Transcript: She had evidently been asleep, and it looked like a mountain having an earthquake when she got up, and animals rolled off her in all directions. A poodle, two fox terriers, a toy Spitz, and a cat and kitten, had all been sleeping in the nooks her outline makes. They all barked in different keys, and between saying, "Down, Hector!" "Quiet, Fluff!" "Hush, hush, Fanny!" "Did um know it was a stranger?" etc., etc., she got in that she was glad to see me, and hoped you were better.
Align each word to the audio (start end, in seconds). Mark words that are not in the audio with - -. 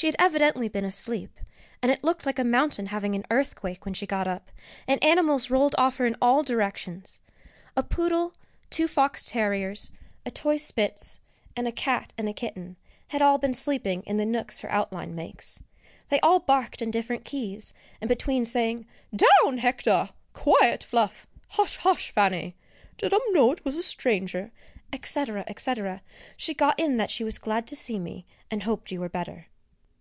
She 0.00 0.06
had 0.06 0.14
evidently 0.20 0.68
been 0.68 0.84
asleep, 0.84 1.40
and 1.82 1.90
it 1.90 2.04
looked 2.04 2.24
like 2.24 2.38
a 2.38 2.44
mountain 2.44 2.86
having 2.86 3.16
an 3.16 3.24
earthquake 3.32 3.84
when 3.84 3.94
she 3.94 4.06
got 4.06 4.28
up, 4.28 4.52
and 4.86 5.02
animals 5.02 5.50
rolled 5.50 5.74
off 5.76 5.96
her 5.96 6.06
in 6.06 6.14
all 6.22 6.44
directions. 6.44 7.18
A 7.76 7.82
poodle, 7.82 8.32
two 8.70 8.86
fox 8.86 9.28
terriers, 9.28 9.90
a 10.24 10.30
toy 10.30 10.56
Spitz, 10.56 11.18
and 11.56 11.66
a 11.66 11.72
cat 11.72 12.12
and 12.16 12.36
kitten, 12.36 12.76
had 13.08 13.22
all 13.22 13.38
been 13.38 13.52
sleeping 13.52 14.02
in 14.04 14.18
the 14.18 14.24
nooks 14.24 14.60
her 14.60 14.70
outline 14.70 15.16
makes. 15.16 15.64
They 16.10 16.20
all 16.20 16.38
barked 16.38 16.80
in 16.80 16.92
different 16.92 17.24
keys, 17.24 17.74
and 18.00 18.06
between 18.06 18.44
saying, 18.44 18.86
"Down, 19.12 19.58
Hector!" 19.58 20.10
"Quiet, 20.32 20.84
Fluff!" 20.84 21.26
"Hush, 21.48 21.74
hush, 21.78 22.12
Fanny!" 22.12 22.54
"Did 22.98 23.12
um 23.12 23.20
know 23.30 23.50
it 23.50 23.64
was 23.64 23.76
a 23.76 23.82
stranger?" 23.82 24.52
etc., 24.92 25.42
etc., 25.48 26.02
she 26.36 26.54
got 26.54 26.78
in 26.78 26.98
that 26.98 27.10
she 27.10 27.24
was 27.24 27.40
glad 27.40 27.66
to 27.66 27.74
see 27.74 27.98
me, 27.98 28.24
and 28.48 28.62
hoped 28.62 28.92
you 28.92 29.00
were 29.00 29.08
better. 29.08 29.46